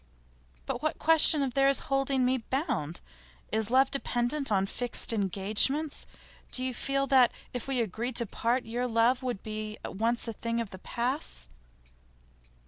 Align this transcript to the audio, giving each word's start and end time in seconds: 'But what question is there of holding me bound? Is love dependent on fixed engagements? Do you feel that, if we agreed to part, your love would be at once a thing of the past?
'But 0.65 0.81
what 0.81 0.97
question 0.97 1.43
is 1.43 1.53
there 1.53 1.69
of 1.69 1.77
holding 1.77 2.25
me 2.25 2.39
bound? 2.39 3.01
Is 3.51 3.69
love 3.69 3.91
dependent 3.91 4.51
on 4.51 4.65
fixed 4.65 5.13
engagements? 5.13 6.07
Do 6.51 6.63
you 6.63 6.73
feel 6.73 7.05
that, 7.05 7.31
if 7.53 7.67
we 7.67 7.81
agreed 7.81 8.15
to 8.15 8.25
part, 8.25 8.65
your 8.65 8.87
love 8.87 9.21
would 9.21 9.43
be 9.43 9.77
at 9.85 9.95
once 9.97 10.27
a 10.27 10.33
thing 10.33 10.59
of 10.59 10.71
the 10.71 10.79
past? 10.79 11.49